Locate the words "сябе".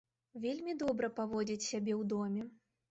1.71-1.93